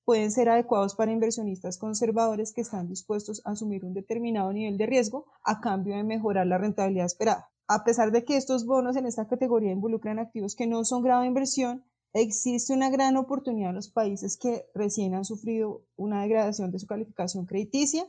pueden 0.04 0.30
ser 0.30 0.48
adecuados 0.48 0.94
para 0.94 1.12
inversionistas 1.12 1.78
conservadores 1.78 2.52
que 2.52 2.60
están 2.60 2.88
dispuestos 2.88 3.42
a 3.44 3.52
asumir 3.52 3.84
un 3.84 3.94
determinado 3.94 4.52
nivel 4.52 4.76
de 4.76 4.86
riesgo 4.86 5.26
a 5.42 5.60
cambio 5.60 5.96
de 5.96 6.04
mejorar 6.04 6.46
la 6.46 6.58
rentabilidad 6.58 7.06
esperada. 7.06 7.50
A 7.66 7.84
pesar 7.84 8.12
de 8.12 8.24
que 8.24 8.36
estos 8.36 8.66
bonos 8.66 8.96
en 8.96 9.06
esta 9.06 9.26
categoría 9.26 9.72
involucran 9.72 10.18
activos 10.18 10.54
que 10.54 10.66
no 10.66 10.84
son 10.84 11.02
grado 11.02 11.22
de 11.22 11.28
inversión, 11.28 11.84
existe 12.12 12.74
una 12.74 12.90
gran 12.90 13.16
oportunidad 13.16 13.70
en 13.70 13.76
los 13.76 13.90
países 13.90 14.36
que 14.36 14.66
recién 14.74 15.14
han 15.14 15.24
sufrido 15.24 15.82
una 15.96 16.22
degradación 16.22 16.70
de 16.70 16.78
su 16.78 16.86
calificación 16.86 17.46
crediticia 17.46 18.06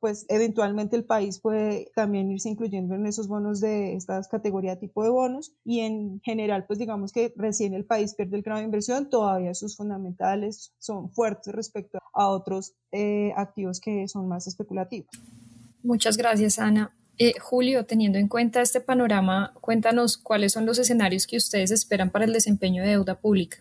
pues 0.00 0.26
eventualmente 0.28 0.96
el 0.96 1.04
país 1.04 1.40
puede 1.40 1.90
también 1.94 2.30
irse 2.30 2.48
incluyendo 2.48 2.94
en 2.94 3.06
esos 3.06 3.28
bonos 3.28 3.60
de 3.60 3.94
estas 3.94 4.28
categorías 4.28 4.80
tipo 4.80 5.04
de 5.04 5.10
bonos 5.10 5.52
y 5.64 5.80
en 5.80 6.20
general 6.22 6.64
pues 6.66 6.78
digamos 6.78 7.12
que 7.12 7.32
recién 7.36 7.74
el 7.74 7.84
país 7.84 8.14
pierde 8.14 8.36
el 8.36 8.42
grado 8.42 8.60
de 8.60 8.64
inversión, 8.64 9.10
todavía 9.10 9.54
sus 9.54 9.76
fundamentales 9.76 10.72
son 10.78 11.10
fuertes 11.10 11.54
respecto 11.54 11.98
a 12.12 12.28
otros 12.28 12.74
eh, 12.92 13.32
activos 13.36 13.80
que 13.80 14.08
son 14.08 14.26
más 14.26 14.46
especulativos. 14.46 15.10
Muchas 15.82 16.16
gracias 16.16 16.58
Ana. 16.58 16.94
Eh, 17.18 17.34
Julio, 17.38 17.84
teniendo 17.84 18.18
en 18.18 18.28
cuenta 18.28 18.62
este 18.62 18.80
panorama, 18.80 19.52
cuéntanos 19.60 20.16
cuáles 20.16 20.52
son 20.52 20.64
los 20.64 20.78
escenarios 20.78 21.26
que 21.26 21.36
ustedes 21.36 21.70
esperan 21.70 22.08
para 22.08 22.24
el 22.24 22.32
desempeño 22.32 22.82
de 22.82 22.90
deuda 22.90 23.20
pública. 23.20 23.58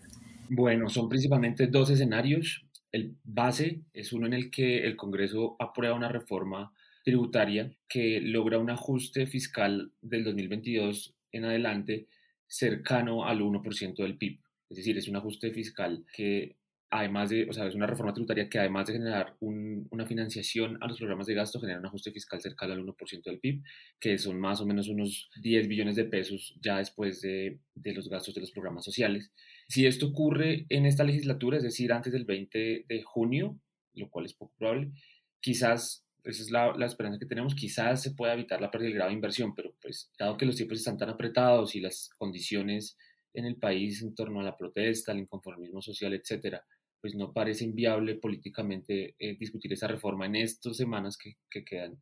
Bueno, 0.50 0.90
son 0.90 1.10
principalmente 1.10 1.68
dos 1.68 1.90
escenarios 1.90 2.66
el 2.92 3.16
base 3.24 3.82
es 3.94 4.14
uno 4.14 4.28
en 4.28 4.34
el 4.34 4.50
que 4.50 4.86
el 4.86 4.96
Congreso 4.96 5.56
aprueba 5.60 5.96
una 5.96 6.10
reforma 6.10 6.74
tributaria 7.04 7.72
que 7.88 8.20
logra 8.22 8.60
un 8.60 8.70
ajuste 8.70 9.26
fiscal 9.28 9.92
del 10.02 10.24
2022 10.24 11.16
en 11.32 11.46
adelante 11.46 12.08
cercano 12.48 13.26
al 13.26 13.42
1% 13.42 13.96
del 13.96 14.18
PIB. 14.18 14.40
Es 14.70 14.78
decir, 14.78 14.98
es 14.98 15.08
un 15.08 15.16
ajuste 15.16 15.52
fiscal 15.52 16.06
que 16.14 16.56
además 16.92 17.30
de, 17.30 17.48
o 17.48 17.54
sea, 17.54 17.68
es 17.68 17.76
una 17.76 17.86
reforma 17.86 18.14
tributaria 18.14 18.50
que 18.50 18.60
además 18.60 18.88
de 18.88 18.94
generar 18.94 19.36
una 19.40 20.06
financiación 20.06 20.78
a 20.82 20.88
los 20.88 20.98
programas 20.98 21.28
de 21.28 21.36
gasto, 21.36 21.60
genera 21.60 21.80
un 21.80 21.86
ajuste 21.86 22.12
fiscal 22.12 22.42
cercano 22.42 22.74
al 22.74 22.84
1% 22.84 23.24
del 23.24 23.40
PIB, 23.40 23.64
que 24.00 24.18
son 24.18 24.40
más 24.40 24.60
o 24.62 24.66
menos 24.66 24.88
unos 24.88 25.30
10 25.42 25.68
billones 25.68 25.96
de 25.96 26.06
pesos 26.06 26.58
ya 26.62 26.78
después 26.78 27.22
de, 27.22 27.60
de, 27.76 27.94
los 27.94 28.10
gastos 28.10 28.34
de 28.34 28.42
los 28.42 28.52
programas 28.52 28.84
sociales. 28.84 29.32
Si 29.70 29.86
esto 29.86 30.08
ocurre 30.08 30.66
en 30.70 30.88
esta 30.88 31.04
legislatura, 31.04 31.58
es 31.58 31.64
decir, 31.64 31.94
antes 31.94 32.12
del 32.12 32.26
20 32.26 32.86
de 32.88 33.04
junio, 33.04 33.60
lo 33.94 34.10
cual 34.10 34.26
es 34.26 34.34
poco 34.34 34.54
probable, 34.58 34.92
quizás 35.40 36.08
esa 36.24 36.42
es 36.44 36.52
la, 36.52 36.86
esperanza 36.86 37.20
que 37.20 37.26
tenemos. 37.26 37.56
Quizás 37.56 38.02
se 38.02 38.12
pueda 38.12 38.34
evitar 38.34 38.60
la 38.62 38.72
pérdida 38.72 38.90
del 38.90 38.96
grado 38.96 39.10
de 39.10 39.16
inversión, 39.16 39.54
pero 39.56 39.76
pues 39.82 40.12
dado 40.18 40.38
que 40.38 40.46
los 40.46 40.56
tiempos 40.56 40.80
están 40.80 40.98
tan 40.98 41.10
apretados 41.10 41.76
y 41.76 41.82
las 41.82 42.10
condiciones 42.18 42.98
en 43.34 43.46
el 43.46 43.58
país 43.58 44.02
en 44.02 44.16
torno 44.16 44.40
a 44.40 44.44
la 44.44 44.58
protesta, 44.58 45.12
al 45.12 45.20
inconformismo 45.20 45.82
social, 45.82 46.14
etcétera, 46.14 46.66
pues 47.00 47.16
no 47.16 47.32
parece 47.32 47.64
inviable 47.64 48.16
políticamente 48.16 49.16
eh, 49.20 49.38
discutir 49.38 49.72
esa 49.72 49.88
reforma 49.88 50.26
en 50.26 50.36
estas 50.36 50.76
semanas 50.76 51.18
que, 51.18 51.36
que, 51.50 51.64
quedan 51.64 52.02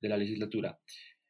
de 0.00 0.08
la 0.08 0.16
legislatura. 0.16 0.78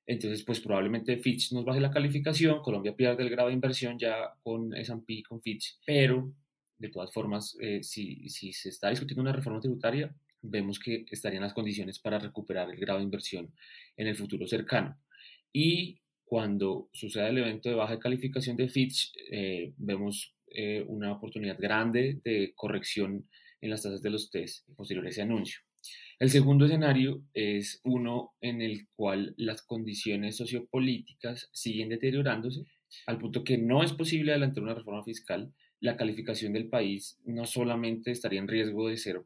Entonces, 0.09 0.43
pues 0.43 0.59
probablemente 0.61 1.19
Fitch 1.19 1.53
nos 1.53 1.67
baje 1.67 1.81
la 1.81 1.91
calificación, 1.91 2.63
Colombia 2.63 2.97
pierde 2.97 3.23
el 3.23 3.29
grado 3.29 3.49
de 3.49 3.55
inversión 3.55 3.99
ya 3.99 4.33
con 4.43 4.75
S&P, 4.75 5.23
con 5.23 5.39
Fitch, 5.43 5.79
pero 5.85 6.33
de 6.79 6.89
todas 6.89 7.13
formas, 7.13 7.55
eh, 7.61 7.83
si, 7.83 8.27
se 8.31 8.71
está 8.71 8.89
discutiendo 8.89 9.21
una 9.21 9.35
reforma 9.35 9.61
tributaria, 9.61 10.15
vemos 10.41 10.79
que 10.79 11.05
estarían 11.11 11.43
las 11.43 11.53
condiciones 11.53 11.99
para 11.99 12.19
recuperar 12.19 12.71
el 12.71 12.81
grado 12.81 13.01
de 13.01 13.05
inversión 13.05 13.53
en 13.99 14.07
el 14.07 14.17
futuro 14.17 14.47
cercano. 14.47 14.99
Y 15.53 16.01
cuando 16.25 16.89
suceda 16.95 17.29
el 17.29 17.37
evento 17.37 17.69
de 17.69 17.75
baja 17.75 17.99
calificación 17.99 18.57
de 18.57 18.71
Fitch, 18.71 19.13
eh, 19.31 19.75
vemos 19.77 20.35
eh, 20.47 20.87
una 20.89 21.13
oportunidad 21.13 21.59
grande 21.61 22.19
de 22.25 22.55
corrección 22.55 23.29
en 23.61 23.71
las 23.71 23.83
tasas 23.83 24.01
de 24.01 24.09
los 24.09 24.31
test 24.31 24.67
posterior 24.75 25.05
a 25.05 25.11
ese 25.11 25.21
anuncio. 25.21 25.61
El 26.19 26.31
segundo 26.31 26.65
escenario 26.65 27.23
es 27.33 27.81
uno 27.85 28.33
en 28.41 28.61
el 28.61 28.89
cual 28.97 29.35
las 29.37 29.63
condiciones 29.63 30.37
sociopolíticas 30.37 31.49
siguen 31.53 31.91
deteriorándose 31.91 32.65
al 33.07 33.19
punto 33.19 33.45
que 33.45 33.57
no 33.57 33.85
es 33.85 33.93
posible 33.93 34.33
adelantar 34.33 34.65
una 34.65 34.75
reforma 34.75 35.05
fiscal. 35.05 35.55
La 35.79 35.97
calificación 35.97 36.55
del 36.55 36.69
país 36.69 37.21
no 37.25 37.47
solamente 37.47 38.11
estaría 38.11 38.41
en 38.41 38.49
riesgo 38.49 38.89
de 38.89 38.97
ser 38.97 39.23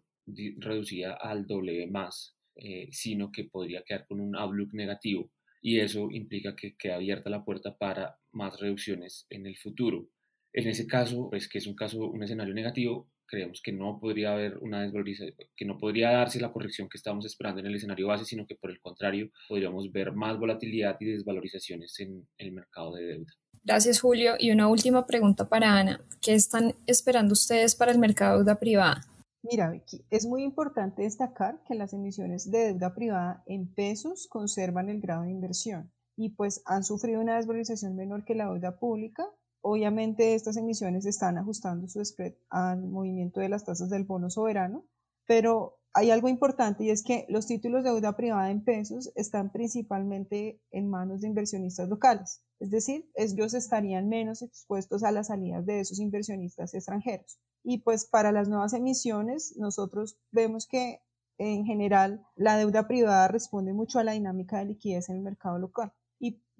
reducida 0.58 1.14
al 1.14 1.46
doble 1.46 1.86
más, 1.86 2.36
eh, 2.56 2.88
sino 2.90 3.32
que 3.32 3.44
podría 3.44 3.82
quedar 3.84 4.06
con 4.06 4.20
un 4.20 4.36
outlook 4.36 4.74
negativo 4.74 5.30
y 5.62 5.78
eso 5.78 6.10
implica 6.10 6.54
que 6.56 6.76
queda 6.76 6.96
abierta 6.96 7.30
la 7.30 7.44
puerta 7.44 7.78
para 7.78 8.18
más 8.32 8.60
reducciones 8.60 9.26
en 9.30 9.46
el 9.46 9.56
futuro. 9.56 10.08
En 10.52 10.68
ese 10.68 10.86
caso, 10.86 11.30
pues 11.30 11.48
que 11.48 11.58
es 11.58 11.66
un 11.66 11.74
caso, 11.74 12.10
un 12.10 12.22
escenario 12.22 12.52
negativo, 12.52 13.08
creemos 13.32 13.62
que 13.62 13.72
no 13.72 13.98
podría 13.98 14.32
haber 14.32 14.58
una 14.58 14.82
desvalorización, 14.82 15.34
que 15.56 15.64
no 15.64 15.78
podría 15.78 16.10
darse 16.10 16.38
la 16.38 16.52
corrección 16.52 16.86
que 16.90 16.98
estábamos 16.98 17.24
esperando 17.24 17.60
en 17.60 17.66
el 17.66 17.74
escenario 17.74 18.08
base, 18.08 18.26
sino 18.26 18.46
que 18.46 18.56
por 18.56 18.70
el 18.70 18.78
contrario 18.78 19.30
podríamos 19.48 19.90
ver 19.90 20.12
más 20.12 20.38
volatilidad 20.38 20.98
y 21.00 21.06
desvalorizaciones 21.06 21.98
en 22.00 22.28
el 22.36 22.52
mercado 22.52 22.94
de 22.94 23.04
deuda. 23.04 23.32
Gracias, 23.64 24.02
Julio. 24.02 24.34
Y 24.38 24.50
una 24.50 24.68
última 24.68 25.06
pregunta 25.06 25.48
para 25.48 25.78
Ana. 25.78 26.04
¿Qué 26.20 26.34
están 26.34 26.74
esperando 26.86 27.32
ustedes 27.32 27.74
para 27.74 27.90
el 27.90 27.98
mercado 27.98 28.32
de 28.32 28.44
deuda 28.44 28.60
privada? 28.60 29.00
Mira, 29.42 29.70
Vicky, 29.70 30.04
es 30.10 30.26
muy 30.26 30.42
importante 30.42 31.02
destacar 31.02 31.62
que 31.66 31.74
las 31.74 31.94
emisiones 31.94 32.50
de 32.50 32.66
deuda 32.66 32.94
privada 32.94 33.42
en 33.46 33.72
pesos 33.72 34.26
conservan 34.28 34.90
el 34.90 35.00
grado 35.00 35.22
de 35.22 35.30
inversión 35.30 35.90
y 36.16 36.30
pues 36.30 36.62
han 36.66 36.84
sufrido 36.84 37.20
una 37.20 37.36
desvalorización 37.36 37.96
menor 37.96 38.24
que 38.26 38.34
la 38.34 38.44
deuda 38.44 38.78
pública 38.78 39.26
Obviamente 39.62 40.34
estas 40.34 40.56
emisiones 40.56 41.06
están 41.06 41.38
ajustando 41.38 41.88
su 41.88 42.04
spread 42.04 42.34
al 42.50 42.82
movimiento 42.82 43.40
de 43.40 43.48
las 43.48 43.64
tasas 43.64 43.90
del 43.90 44.04
bono 44.04 44.28
soberano, 44.28 44.84
pero 45.26 45.78
hay 45.94 46.10
algo 46.10 46.28
importante 46.28 46.84
y 46.84 46.90
es 46.90 47.02
que 47.02 47.26
los 47.28 47.46
títulos 47.46 47.84
de 47.84 47.90
deuda 47.90 48.16
privada 48.16 48.50
en 48.50 48.64
pesos 48.64 49.12
están 49.14 49.52
principalmente 49.52 50.60
en 50.70 50.88
manos 50.88 51.20
de 51.20 51.28
inversionistas 51.28 51.88
locales, 51.88 52.42
es 52.58 52.70
decir, 52.70 53.10
ellos 53.14 53.54
estarían 53.54 54.08
menos 54.08 54.42
expuestos 54.42 55.02
a 55.02 55.12
las 55.12 55.28
salidas 55.28 55.66
de 55.66 55.80
esos 55.80 55.98
inversionistas 55.98 56.74
extranjeros. 56.74 57.38
Y 57.62 57.78
pues 57.78 58.06
para 58.06 58.32
las 58.32 58.48
nuevas 58.48 58.72
emisiones, 58.72 59.56
nosotros 59.56 60.16
vemos 60.30 60.66
que 60.66 61.02
en 61.38 61.64
general 61.64 62.26
la 62.36 62.56
deuda 62.56 62.88
privada 62.88 63.28
responde 63.28 63.72
mucho 63.72 63.98
a 63.98 64.04
la 64.04 64.12
dinámica 64.12 64.58
de 64.58 64.66
liquidez 64.66 65.08
en 65.08 65.16
el 65.16 65.22
mercado 65.22 65.58
local. 65.58 65.92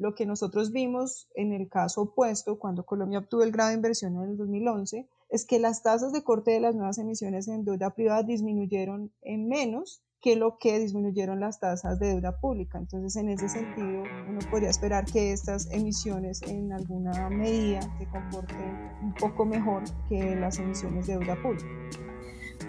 Lo 0.02 0.16
que 0.16 0.26
nosotros 0.26 0.73
vimos 0.73 1.28
en 1.37 1.52
el 1.52 1.68
caso 1.68 2.02
opuesto, 2.02 2.59
cuando 2.59 2.85
Colombia 2.85 3.21
obtuvo 3.21 3.44
el 3.44 3.52
grado 3.52 3.71
de 3.71 3.76
inversión 3.76 4.16
en 4.16 4.30
el 4.30 4.37
2011, 4.37 5.06
es 5.28 5.44
que 5.44 5.61
las 5.61 5.85
tasas 5.85 6.12
de 6.12 6.25
corte 6.25 6.50
de 6.50 6.59
las 6.59 6.75
nuevas 6.75 6.99
emisiones 6.99 7.47
en 7.47 7.64
deuda 7.64 7.94
privada 7.94 8.25
disminuyeron 8.25 9.12
en 9.23 9.47
menos 9.47 10.02
que 10.21 10.35
lo 10.35 10.59
que 10.59 10.80
disminuyeron 10.80 11.38
las 11.38 11.61
tasas 11.61 12.00
de 12.00 12.09
deuda 12.09 12.40
pública. 12.40 12.78
Entonces, 12.78 13.14
en 13.14 13.28
ese 13.28 13.49
sentido, 13.49 14.02
uno 14.28 14.40
podría 14.50 14.71
esperar 14.71 15.04
que 15.04 15.30
estas 15.30 15.71
emisiones 15.71 16.42
en 16.42 16.73
alguna 16.73 17.30
medida 17.30 17.82
se 18.00 18.09
comporten 18.09 18.90
un 19.04 19.14
poco 19.14 19.44
mejor 19.44 19.85
que 20.09 20.35
las 20.35 20.59
emisiones 20.59 21.06
de 21.06 21.16
deuda 21.16 21.40
pública. 21.40 21.68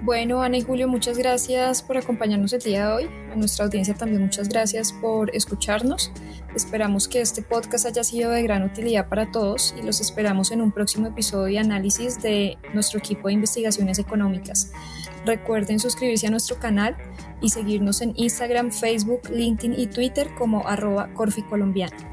Bueno, 0.01 0.41
Ana 0.41 0.57
y 0.57 0.61
Julio, 0.61 0.87
muchas 0.87 1.17
gracias 1.17 1.81
por 1.81 1.97
acompañarnos 1.97 2.51
el 2.53 2.61
día 2.61 2.87
de 2.87 2.93
hoy. 2.93 3.09
A 3.31 3.35
nuestra 3.35 3.65
audiencia 3.65 3.93
también 3.93 4.21
muchas 4.21 4.49
gracias 4.49 4.91
por 4.91 5.33
escucharnos. 5.33 6.11
Esperamos 6.55 7.07
que 7.07 7.19
este 7.19 7.41
podcast 7.41 7.87
haya 7.87 8.03
sido 8.03 8.29
de 8.29 8.43
gran 8.43 8.61
utilidad 8.61 9.09
para 9.09 9.31
todos 9.31 9.73
y 9.75 9.81
los 9.81 9.99
esperamos 10.01 10.51
en 10.51 10.61
un 10.61 10.71
próximo 10.71 11.07
episodio 11.07 11.45
de 11.45 11.59
análisis 11.59 12.21
de 12.21 12.59
nuestro 12.75 12.99
equipo 12.99 13.27
de 13.27 13.33
investigaciones 13.33 13.97
económicas. 13.97 14.71
Recuerden 15.25 15.79
suscribirse 15.79 16.27
a 16.27 16.29
nuestro 16.29 16.59
canal 16.59 16.95
y 17.41 17.49
seguirnos 17.49 18.01
en 18.01 18.13
Instagram, 18.15 18.71
Facebook, 18.71 19.21
LinkedIn 19.31 19.79
y 19.79 19.87
Twitter 19.87 20.29
como 20.35 20.67
arroba 20.67 21.11
corficolombiana. 21.15 22.12